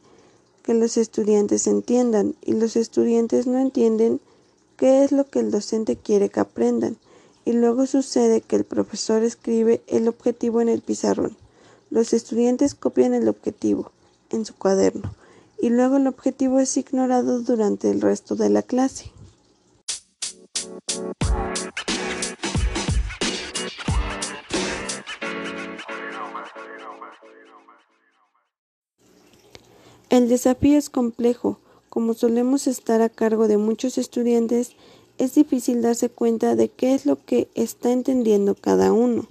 que 0.62 0.72
los 0.72 0.96
estudiantes 0.96 1.66
entiendan 1.66 2.36
y 2.40 2.54
los 2.54 2.74
estudiantes 2.74 3.46
no 3.46 3.58
entienden 3.58 4.18
qué 4.78 5.04
es 5.04 5.12
lo 5.12 5.28
que 5.28 5.40
el 5.40 5.50
docente 5.50 5.96
quiere 5.96 6.30
que 6.30 6.40
aprendan 6.40 6.96
y 7.48 7.52
luego 7.52 7.86
sucede 7.86 8.42
que 8.42 8.56
el 8.56 8.64
profesor 8.64 9.22
escribe 9.22 9.80
el 9.86 10.06
objetivo 10.06 10.60
en 10.60 10.68
el 10.68 10.82
pizarrón. 10.82 11.34
Los 11.88 12.12
estudiantes 12.12 12.74
copian 12.74 13.14
el 13.14 13.26
objetivo 13.26 13.90
en 14.28 14.44
su 14.44 14.54
cuaderno 14.54 15.14
y 15.58 15.70
luego 15.70 15.96
el 15.96 16.08
objetivo 16.08 16.60
es 16.60 16.76
ignorado 16.76 17.40
durante 17.40 17.90
el 17.90 18.02
resto 18.02 18.36
de 18.36 18.50
la 18.50 18.60
clase. 18.60 19.12
El 30.10 30.28
desafío 30.28 30.76
es 30.76 30.90
complejo. 30.90 31.58
Como 31.88 32.12
solemos 32.12 32.66
estar 32.66 33.00
a 33.00 33.08
cargo 33.08 33.48
de 33.48 33.56
muchos 33.56 33.96
estudiantes, 33.96 34.72
es 35.18 35.34
difícil 35.34 35.82
darse 35.82 36.08
cuenta 36.08 36.56
de 36.56 36.68
qué 36.68 36.94
es 36.94 37.06
lo 37.06 37.22
que 37.24 37.48
está 37.54 37.92
entendiendo 37.92 38.54
cada 38.54 38.92
uno. 38.92 39.26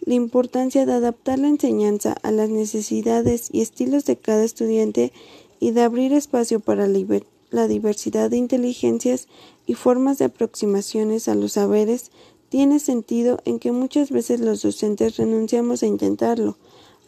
La 0.00 0.14
importancia 0.14 0.86
de 0.86 0.92
adaptar 0.92 1.38
la 1.38 1.48
enseñanza 1.48 2.16
a 2.22 2.30
las 2.30 2.48
necesidades 2.48 3.48
y 3.52 3.60
estilos 3.60 4.04
de 4.04 4.16
cada 4.16 4.44
estudiante 4.44 5.12
y 5.60 5.70
de 5.72 5.82
abrir 5.82 6.12
espacio 6.12 6.60
para 6.60 6.88
la 6.88 7.68
diversidad 7.68 8.30
de 8.30 8.36
inteligencias 8.36 9.28
y 9.66 9.74
formas 9.74 10.18
de 10.18 10.26
aproximaciones 10.26 11.28
a 11.28 11.34
los 11.34 11.52
saberes 11.52 12.10
tiene 12.48 12.78
sentido 12.78 13.40
en 13.44 13.58
que 13.58 13.72
muchas 13.72 14.10
veces 14.10 14.40
los 14.40 14.62
docentes 14.62 15.16
renunciamos 15.16 15.82
a 15.82 15.86
intentarlo, 15.86 16.56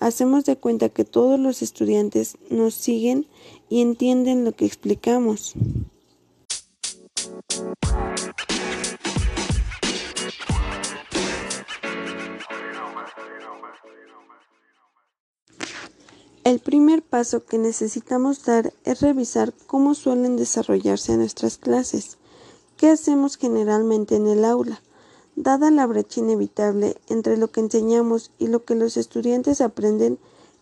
hacemos 0.01 0.45
de 0.45 0.57
cuenta 0.57 0.89
que 0.89 1.05
todos 1.05 1.39
los 1.39 1.63
estudiantes 1.63 2.37
nos 2.51 2.75
siguen 2.75 3.27
y 3.69 3.81
entienden 3.81 4.45
lo 4.45 4.53
que 4.53 4.67
explicamos. 4.67 5.55
El 16.49 16.61
primer 16.61 17.03
paso 17.03 17.45
que 17.45 17.59
necesitamos 17.59 18.47
dar 18.47 18.73
es 18.85 19.03
revisar 19.03 19.53
cómo 19.67 19.95
suelen 19.95 20.37
desarrollarse 20.37 21.15
nuestras 21.19 21.59
clases. 21.59 22.17
¿Qué 22.79 22.89
hacemos 22.89 23.37
generalmente 23.37 24.17
en 24.17 24.27
el 24.27 24.47
aula? 24.47 24.81
Dada 25.37 25.71
la 25.71 25.87
brecha 25.87 26.21
inevitable 26.21 26.97
entre 27.09 27.37
lo 27.37 27.51
que 27.51 27.61
enseñamos 27.61 28.31
y 28.39 28.47
lo 28.47 28.65
que 28.65 28.77
los 28.77 28.97
estudiantes 28.97 29.61
aprenden, 29.61 30.19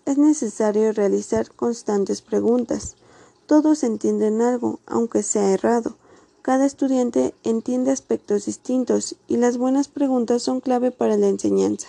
es 0.06 0.18
necesario 0.18 0.92
realizar 0.92 1.52
constantes 1.54 2.20
preguntas. 2.20 2.96
Todos 3.46 3.84
entienden 3.84 4.42
algo, 4.42 4.80
aunque 4.86 5.22
sea 5.22 5.52
errado. 5.52 5.96
Cada 6.46 6.64
estudiante 6.64 7.34
entiende 7.42 7.90
aspectos 7.90 8.46
distintos 8.46 9.16
y 9.26 9.36
las 9.36 9.58
buenas 9.58 9.88
preguntas 9.88 10.44
son 10.44 10.60
clave 10.60 10.92
para 10.92 11.16
la 11.16 11.26
enseñanza. 11.26 11.88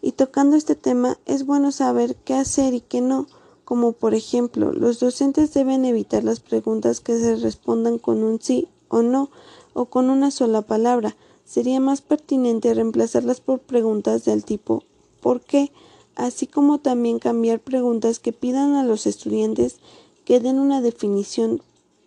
Y 0.00 0.12
tocando 0.12 0.56
este 0.56 0.74
tema, 0.74 1.18
es 1.26 1.44
bueno 1.44 1.72
saber 1.72 2.16
qué 2.24 2.32
hacer 2.32 2.72
y 2.72 2.80
qué 2.80 3.02
no, 3.02 3.26
como 3.66 3.92
por 3.92 4.14
ejemplo, 4.14 4.72
los 4.72 4.98
docentes 4.98 5.52
deben 5.52 5.84
evitar 5.84 6.24
las 6.24 6.40
preguntas 6.40 7.00
que 7.00 7.18
se 7.18 7.36
respondan 7.36 7.98
con 7.98 8.22
un 8.22 8.40
sí 8.40 8.66
o 8.88 9.02
no 9.02 9.28
o 9.74 9.84
con 9.84 10.08
una 10.08 10.30
sola 10.30 10.62
palabra. 10.62 11.14
Sería 11.44 11.78
más 11.78 12.00
pertinente 12.00 12.72
reemplazarlas 12.72 13.42
por 13.42 13.58
preguntas 13.58 14.24
del 14.24 14.42
tipo 14.46 14.84
¿por 15.20 15.42
qué? 15.42 15.70
así 16.14 16.46
como 16.46 16.78
también 16.78 17.18
cambiar 17.18 17.60
preguntas 17.60 18.20
que 18.20 18.32
pidan 18.32 18.74
a 18.74 18.84
los 18.84 19.06
estudiantes 19.06 19.76
que 20.24 20.40
den 20.40 20.58
una 20.58 20.80
definición 20.80 21.60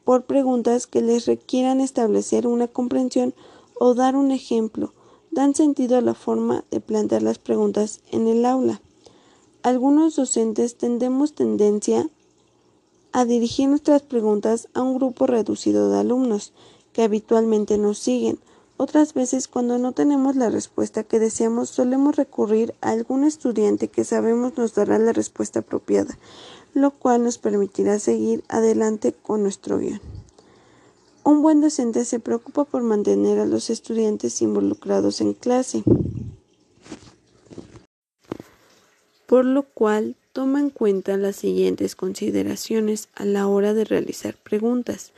por 0.05 0.23
preguntas 0.25 0.87
que 0.87 1.01
les 1.01 1.25
requieran 1.25 1.81
establecer 1.81 2.47
una 2.47 2.67
comprensión 2.67 3.33
o 3.77 3.95
dar 3.95 4.15
un 4.15 4.31
ejemplo, 4.31 4.93
dan 5.31 5.55
sentido 5.55 5.97
a 5.97 6.01
la 6.01 6.13
forma 6.13 6.63
de 6.71 6.79
plantear 6.79 7.23
las 7.23 7.39
preguntas 7.39 7.99
en 8.11 8.27
el 8.27 8.45
aula. 8.45 8.81
Algunos 9.63 10.15
docentes 10.15 10.77
tendemos 10.77 11.33
tendencia 11.33 12.07
a 13.11 13.25
dirigir 13.25 13.67
nuestras 13.67 14.03
preguntas 14.03 14.69
a 14.73 14.83
un 14.83 14.95
grupo 14.95 15.25
reducido 15.25 15.89
de 15.89 15.99
alumnos 15.99 16.53
que 16.93 17.01
habitualmente 17.01 17.77
nos 17.77 17.97
siguen. 17.97 18.39
Otras 18.77 19.13
veces, 19.13 19.47
cuando 19.47 19.77
no 19.77 19.93
tenemos 19.93 20.35
la 20.35 20.49
respuesta 20.49 21.03
que 21.03 21.17
deseamos, 21.17 21.69
solemos 21.69 22.15
recurrir 22.15 22.75
a 22.81 22.91
algún 22.91 23.23
estudiante 23.23 23.87
que 23.87 24.03
sabemos 24.03 24.57
nos 24.57 24.75
dará 24.75 24.99
la 24.99 25.13
respuesta 25.13 25.59
apropiada 25.59 26.17
lo 26.75 26.91
cual 26.91 27.23
nos 27.23 27.37
permitirá 27.37 27.99
seguir 27.99 28.43
adelante 28.49 29.13
con 29.13 29.41
nuestro 29.41 29.79
guion. 29.79 30.01
Un 31.23 31.41
buen 31.41 31.61
docente 31.61 32.03
se 32.03 32.19
preocupa 32.19 32.65
por 32.65 32.83
mantener 32.83 33.39
a 33.39 33.45
los 33.45 33.69
estudiantes 33.69 34.41
involucrados 34.41 35.21
en 35.21 35.33
clase, 35.33 35.83
por 39.25 39.45
lo 39.45 39.63
cual 39.63 40.17
toma 40.33 40.59
en 40.59 40.69
cuenta 40.69 41.15
las 41.15 41.37
siguientes 41.37 41.95
consideraciones 41.95 43.07
a 43.15 43.23
la 43.23 43.47
hora 43.47 43.73
de 43.73 43.85
realizar 43.85 44.35
preguntas. 44.35 45.13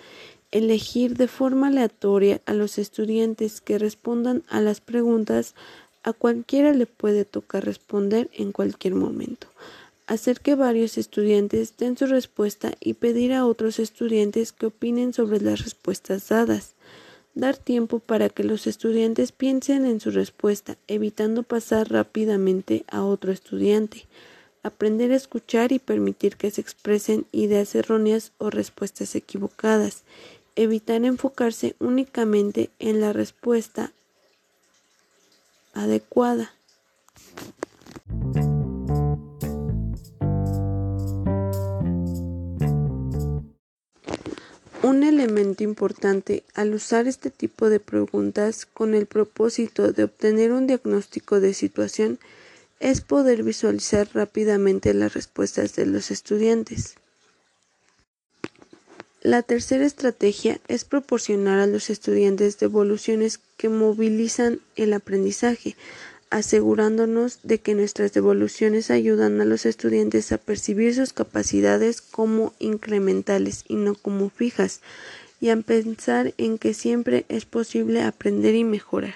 Elegir 0.51 1.17
de 1.17 1.27
forma 1.27 1.67
aleatoria 1.67 2.39
a 2.45 2.53
los 2.53 2.77
estudiantes 2.77 3.61
que 3.61 3.79
respondan 3.79 4.43
a 4.47 4.61
las 4.61 4.79
preguntas 4.79 5.55
a 6.03 6.13
cualquiera 6.13 6.71
le 6.71 6.85
puede 6.85 7.25
tocar 7.25 7.65
responder 7.65 8.29
en 8.33 8.51
cualquier 8.51 8.93
momento 8.93 9.47
hacer 10.07 10.39
que 10.39 10.55
varios 10.55 10.97
estudiantes 10.97 11.75
den 11.77 11.97
su 11.97 12.07
respuesta 12.07 12.73
y 12.79 12.93
pedir 12.93 13.33
a 13.33 13.45
otros 13.45 13.77
estudiantes 13.77 14.53
que 14.53 14.67
opinen 14.67 15.13
sobre 15.13 15.41
las 15.41 15.63
respuestas 15.63 16.29
dadas. 16.29 16.73
Dar 17.35 17.57
tiempo 17.57 17.99
para 17.99 18.29
que 18.29 18.43
los 18.43 18.65
estudiantes 18.65 19.31
piensen 19.31 19.85
en 19.85 19.99
su 19.99 20.09
respuesta, 20.09 20.77
evitando 20.87 21.43
pasar 21.43 21.91
rápidamente 21.91 22.83
a 22.87 23.03
otro 23.03 23.31
estudiante. 23.31 24.07
Aprender 24.63 25.11
a 25.11 25.17
escuchar 25.17 25.71
y 25.71 25.77
permitir 25.77 26.35
que 26.37 26.49
se 26.49 26.61
expresen 26.61 27.27
ideas 27.31 27.75
erróneas 27.75 28.31
o 28.39 28.49
respuestas 28.49 29.13
equivocadas. 29.13 30.03
Evitar 30.55 31.05
enfocarse 31.05 31.75
únicamente 31.79 32.71
en 32.79 33.01
la 33.01 33.13
respuesta 33.13 33.91
adecuada. 35.73 36.56
Un 44.87 45.03
elemento 45.03 45.65
importante 45.65 46.45
al 46.53 46.73
usar 46.73 47.07
este 47.09 47.29
tipo 47.29 47.69
de 47.69 47.81
preguntas 47.81 48.65
con 48.65 48.93
el 48.95 49.05
propósito 49.05 49.91
de 49.91 50.05
obtener 50.05 50.53
un 50.53 50.65
diagnóstico 50.65 51.41
de 51.41 51.53
situación 51.53 52.19
es 52.79 53.01
poder 53.01 53.43
visualizar 53.43 54.07
rápidamente 54.13 54.93
las 54.93 55.13
respuestas 55.13 55.75
de 55.75 55.87
los 55.87 56.09
estudiantes. 56.09 56.95
La 59.21 59.41
tercera 59.41 59.85
estrategia 59.85 60.61
es 60.69 60.85
proporcionar 60.85 61.59
a 61.59 61.67
los 61.67 61.89
estudiantes 61.89 62.57
devoluciones 62.57 63.41
que 63.57 63.67
movilizan 63.67 64.61
el 64.77 64.93
aprendizaje, 64.93 65.75
asegurándonos 66.29 67.39
de 67.43 67.59
que 67.59 67.75
nuestras 67.75 68.13
devoluciones 68.13 68.91
ayudan 68.91 69.39
a 69.41 69.45
los 69.45 69.65
estudiantes 69.65 70.31
a 70.31 70.37
percibir 70.37 70.93
sus 70.93 71.13
capacidades 71.13 72.01
como 72.01 72.53
incrementales 72.59 73.63
y 73.67 73.75
no 73.75 73.95
como 73.95 74.29
fijas, 74.29 74.81
y 75.39 75.49
a 75.49 75.57
pensar 75.57 76.33
en 76.37 76.57
que 76.57 76.73
siempre 76.73 77.25
es 77.29 77.45
posible 77.45 78.01
aprender 78.01 78.55
y 78.55 78.63
mejorar. 78.63 79.15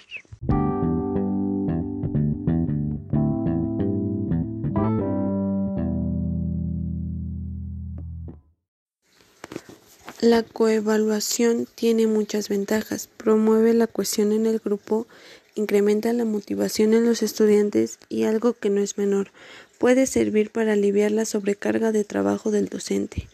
La 10.21 10.43
coevaluación 10.43 11.67
tiene 11.73 12.05
muchas 12.05 12.47
ventajas, 12.47 13.09
promueve 13.17 13.73
la 13.73 13.87
cohesión 13.87 14.31
en 14.33 14.45
el 14.45 14.59
grupo 14.59 15.07
incrementa 15.55 16.13
la 16.13 16.25
motivación 16.25 16.93
en 16.93 17.05
los 17.05 17.21
estudiantes 17.21 17.99
y 18.09 18.23
algo 18.23 18.53
que 18.53 18.69
no 18.69 18.81
es 18.81 18.97
menor, 18.97 19.31
puede 19.77 20.05
servir 20.05 20.51
para 20.51 20.73
aliviar 20.73 21.11
la 21.11 21.25
sobrecarga 21.25 21.91
de 21.91 22.03
trabajo 22.03 22.51
del 22.51 22.69
docente, 22.69 23.27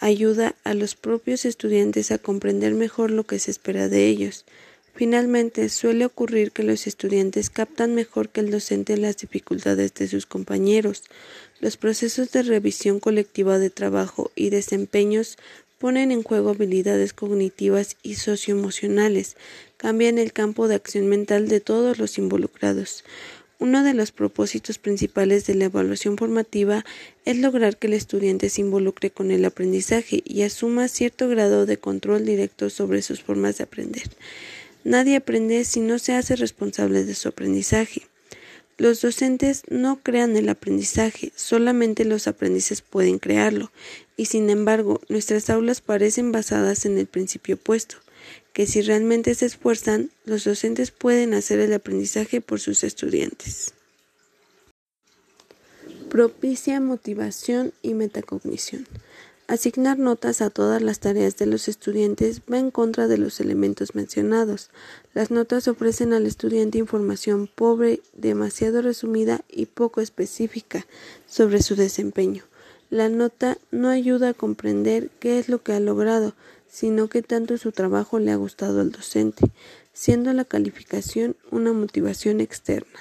ayuda 0.00 0.54
a 0.64 0.74
los 0.74 0.94
propios 0.94 1.44
estudiantes 1.44 2.10
a 2.10 2.18
comprender 2.18 2.74
mejor 2.74 3.10
lo 3.10 3.24
que 3.24 3.38
se 3.38 3.50
espera 3.50 3.88
de 3.88 4.06
ellos. 4.06 4.44
Finalmente, 4.94 5.68
suele 5.70 6.04
ocurrir 6.04 6.52
que 6.52 6.62
los 6.62 6.86
estudiantes 6.86 7.50
captan 7.50 7.96
mejor 7.96 8.28
que 8.28 8.40
el 8.40 8.52
docente 8.52 8.96
las 8.96 9.16
dificultades 9.16 9.92
de 9.94 10.06
sus 10.06 10.24
compañeros. 10.24 11.02
Los 11.58 11.76
procesos 11.76 12.30
de 12.30 12.44
revisión 12.44 13.00
colectiva 13.00 13.58
de 13.58 13.70
trabajo 13.70 14.30
y 14.36 14.50
desempeños 14.50 15.36
ponen 15.84 16.12
en 16.12 16.22
juego 16.22 16.48
habilidades 16.48 17.12
cognitivas 17.12 17.98
y 18.02 18.14
socioemocionales, 18.14 19.36
cambian 19.76 20.16
el 20.16 20.32
campo 20.32 20.66
de 20.66 20.76
acción 20.76 21.08
mental 21.08 21.46
de 21.46 21.60
todos 21.60 21.98
los 21.98 22.16
involucrados. 22.16 23.04
Uno 23.58 23.84
de 23.84 23.92
los 23.92 24.10
propósitos 24.10 24.78
principales 24.78 25.44
de 25.44 25.56
la 25.56 25.66
evaluación 25.66 26.16
formativa 26.16 26.86
es 27.26 27.36
lograr 27.36 27.76
que 27.76 27.88
el 27.88 27.92
estudiante 27.92 28.48
se 28.48 28.62
involucre 28.62 29.10
con 29.10 29.30
el 29.30 29.44
aprendizaje 29.44 30.22
y 30.24 30.40
asuma 30.40 30.88
cierto 30.88 31.28
grado 31.28 31.66
de 31.66 31.76
control 31.76 32.24
directo 32.24 32.70
sobre 32.70 33.02
sus 33.02 33.22
formas 33.22 33.58
de 33.58 33.64
aprender. 33.64 34.08
Nadie 34.84 35.16
aprende 35.16 35.66
si 35.66 35.80
no 35.80 35.98
se 35.98 36.14
hace 36.14 36.34
responsable 36.34 37.04
de 37.04 37.14
su 37.14 37.28
aprendizaje. 37.28 38.08
Los 38.76 39.00
docentes 39.00 39.62
no 39.68 40.00
crean 40.02 40.36
el 40.36 40.48
aprendizaje, 40.48 41.32
solamente 41.36 42.04
los 42.04 42.26
aprendices 42.26 42.82
pueden 42.82 43.20
crearlo, 43.20 43.70
y 44.16 44.26
sin 44.26 44.50
embargo 44.50 45.00
nuestras 45.08 45.48
aulas 45.48 45.80
parecen 45.80 46.32
basadas 46.32 46.84
en 46.84 46.98
el 46.98 47.06
principio 47.06 47.54
opuesto, 47.54 47.96
que 48.52 48.66
si 48.66 48.82
realmente 48.82 49.34
se 49.36 49.46
esfuerzan, 49.46 50.10
los 50.24 50.42
docentes 50.42 50.90
pueden 50.90 51.34
hacer 51.34 51.60
el 51.60 51.72
aprendizaje 51.72 52.40
por 52.40 52.58
sus 52.58 52.82
estudiantes. 52.82 53.74
Propicia 56.10 56.80
motivación 56.80 57.72
y 57.82 57.94
metacognición. 57.94 58.86
Asignar 59.46 59.98
notas 59.98 60.40
a 60.40 60.48
todas 60.48 60.80
las 60.80 61.00
tareas 61.00 61.36
de 61.36 61.44
los 61.44 61.68
estudiantes 61.68 62.40
va 62.50 62.58
en 62.58 62.70
contra 62.70 63.08
de 63.08 63.18
los 63.18 63.40
elementos 63.40 63.94
mencionados. 63.94 64.70
Las 65.12 65.30
notas 65.30 65.68
ofrecen 65.68 66.14
al 66.14 66.24
estudiante 66.24 66.78
información 66.78 67.46
pobre, 67.54 68.00
demasiado 68.14 68.80
resumida 68.80 69.42
y 69.50 69.66
poco 69.66 70.00
específica 70.00 70.86
sobre 71.26 71.60
su 71.60 71.76
desempeño. 71.76 72.42
La 72.88 73.10
nota 73.10 73.58
no 73.70 73.90
ayuda 73.90 74.30
a 74.30 74.34
comprender 74.34 75.10
qué 75.20 75.38
es 75.38 75.50
lo 75.50 75.62
que 75.62 75.74
ha 75.74 75.80
logrado, 75.80 76.32
sino 76.66 77.08
que 77.08 77.20
tanto 77.20 77.58
su 77.58 77.70
trabajo 77.70 78.18
le 78.18 78.30
ha 78.30 78.36
gustado 78.36 78.80
al 78.80 78.92
docente, 78.92 79.50
siendo 79.92 80.32
la 80.32 80.46
calificación 80.46 81.36
una 81.50 81.74
motivación 81.74 82.40
externa. 82.40 82.98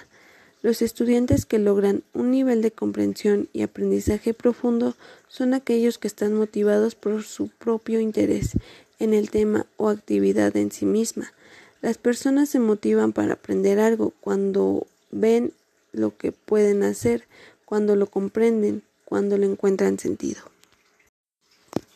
Los 0.64 0.82
estudiantes 0.82 1.46
que 1.46 1.60
logran 1.60 2.04
un 2.14 2.32
nivel 2.32 2.62
de 2.62 2.72
comprensión 2.72 3.50
y 3.52 3.64
aprendizaje 3.64 4.34
profundo 4.34 4.96
son 5.28 5.54
aquellos 5.54 5.98
que 5.98 6.08
están 6.08 6.34
motivados 6.34 6.96
por 6.96 7.24
su 7.24 7.50
propio 7.50 8.00
interés 8.00 8.52
en 8.98 9.14
el 9.14 9.30
tema 9.30 9.66
o 9.76 9.90
actividad 9.90 10.56
en 10.56 10.72
sí 10.72 10.86
misma. 10.86 11.34
Las 11.82 11.98
personas 11.98 12.48
se 12.48 12.60
motivan 12.60 13.12
para 13.12 13.34
aprender 13.34 13.78
algo 13.78 14.14
cuando 14.22 14.88
ven 15.12 15.52
lo 15.92 16.16
que 16.16 16.32
pueden 16.32 16.84
hacer, 16.84 17.28
cuando 17.66 17.98
lo 17.98 18.08
comprenden, 18.08 18.84
cuando 19.04 19.38
lo 19.38 19.46
encuentran 19.46 20.00
sentido. 20.00 20.44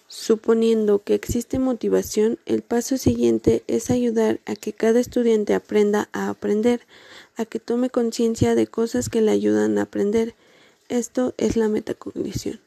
Suponiendo 0.09 1.03
que 1.03 1.13
existe 1.13 1.57
motivación, 1.57 2.37
el 2.45 2.63
paso 2.63 2.97
siguiente 2.97 3.63
es 3.67 3.89
ayudar 3.89 4.39
a 4.45 4.55
que 4.55 4.73
cada 4.73 4.99
estudiante 4.99 5.53
aprenda 5.53 6.09
a 6.11 6.29
aprender, 6.29 6.81
a 7.37 7.45
que 7.45 7.59
tome 7.59 7.89
conciencia 7.89 8.55
de 8.55 8.67
cosas 8.67 9.09
que 9.09 9.21
le 9.21 9.31
ayudan 9.31 9.77
a 9.77 9.83
aprender. 9.83 10.35
Esto 10.89 11.33
es 11.37 11.55
la 11.55 11.69
metacognición. 11.69 12.59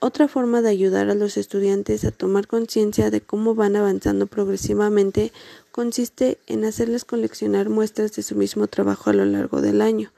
Otra 0.00 0.26
forma 0.26 0.62
de 0.62 0.70
ayudar 0.70 1.10
a 1.10 1.14
los 1.14 1.36
estudiantes 1.36 2.04
a 2.04 2.10
tomar 2.10 2.48
conciencia 2.48 3.10
de 3.10 3.20
cómo 3.20 3.54
van 3.54 3.76
avanzando 3.76 4.26
progresivamente 4.26 5.30
consiste 5.70 6.38
en 6.48 6.64
hacerles 6.64 7.04
coleccionar 7.04 7.68
muestras 7.68 8.12
de 8.16 8.24
su 8.24 8.34
mismo 8.34 8.66
trabajo 8.66 9.10
a 9.10 9.12
lo 9.12 9.24
largo 9.24 9.60
del 9.60 9.80
año. 9.80 10.10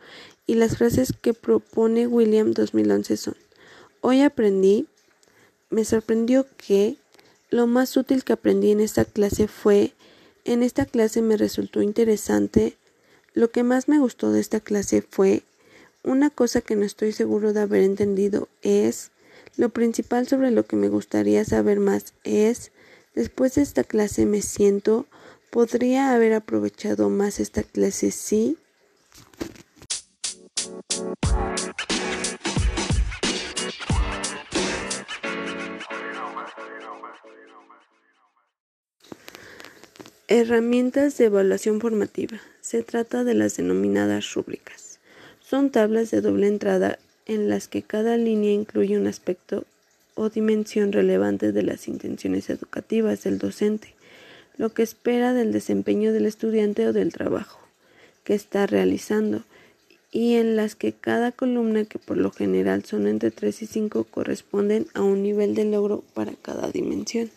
Y 0.46 0.54
las 0.54 0.78
frases 0.78 1.12
que 1.20 1.34
propone 1.34 2.06
William 2.06 2.52
2011 2.52 3.16
son 3.18 3.37
Hoy 4.00 4.20
aprendí, 4.20 4.87
me 5.70 5.84
sorprendió 5.84 6.46
que 6.56 6.96
lo 7.50 7.66
más 7.66 7.96
útil 7.96 8.24
que 8.24 8.34
aprendí 8.34 8.70
en 8.70 8.80
esta 8.80 9.04
clase 9.04 9.48
fue, 9.48 9.92
en 10.44 10.62
esta 10.62 10.87
clase 10.87 11.22
me 11.22 11.37
resultó 11.37 11.82
interesante, 11.82 12.76
lo 13.35 13.51
que 13.51 13.64
más 13.64 13.88
me 13.88 13.99
gustó 13.99 14.31
de 14.31 14.40
esta 14.40 14.61
clase 14.61 15.03
fue, 15.03 15.42
una 16.05 16.31
cosa 16.31 16.61
que 16.61 16.77
no 16.77 16.85
estoy 16.85 17.12
seguro 17.12 17.53
de 17.53 17.61
haber 17.61 17.83
entendido 17.83 18.49
es, 18.62 19.11
lo 19.57 19.70
principal 19.70 20.29
sobre 20.29 20.51
lo 20.51 20.66
que 20.66 20.77
me 20.77 20.88
gustaría 20.88 21.44
saber 21.44 21.81
más 21.81 22.14
es, 22.23 22.70
después 23.14 23.57
de 23.57 23.62
esta 23.62 23.85
clase 23.85 24.25
me 24.25 24.40
siento, 24.40 25.07
podría 25.51 26.14
haber 26.14 26.35
aprovechado 26.35 27.11
más 27.11 27.40
esta 27.40 27.62
clase 27.62 28.11
sí. 28.11 28.57
Herramientas 40.26 41.18
de 41.18 41.26
evaluación 41.26 41.82
formativa. 41.82 42.40
Se 42.62 42.82
trata 42.82 43.24
de 43.24 43.34
las 43.34 43.58
denominadas 43.58 44.32
rúbricas. 44.32 44.98
Son 45.42 45.68
tablas 45.68 46.10
de 46.10 46.22
doble 46.22 46.46
entrada 46.46 46.98
en 47.26 47.50
las 47.50 47.68
que 47.68 47.82
cada 47.82 48.16
línea 48.16 48.50
incluye 48.50 48.96
un 48.96 49.06
aspecto 49.06 49.66
o 50.14 50.30
dimensión 50.30 50.92
relevante 50.92 51.52
de 51.52 51.62
las 51.62 51.88
intenciones 51.88 52.48
educativas 52.48 53.22
del 53.24 53.37
docente, 53.37 53.94
lo 54.56 54.72
que 54.72 54.82
espera 54.82 55.34
del 55.34 55.52
desempeño 55.52 56.10
del 56.14 56.24
estudiante 56.24 56.88
o 56.88 56.94
del 56.94 57.12
trabajo 57.12 57.60
que 58.24 58.32
está 58.32 58.66
realizando, 58.66 59.44
y 60.10 60.37
en 60.37 60.56
las 60.56 60.74
que 60.74 60.94
cada 60.94 61.32
columna, 61.32 61.84
que 61.84 61.98
por 61.98 62.16
lo 62.16 62.30
general 62.30 62.87
son 62.87 63.08
entre 63.08 63.30
3 63.30 63.60
y 63.60 63.66
5, 63.66 64.04
corresponden 64.04 64.87
a 64.94 65.02
un 65.02 65.22
nivel 65.22 65.54
de 65.54 65.66
logro 65.66 66.02
para 66.14 66.32
cada 66.32 66.70
dimensión. 66.70 67.30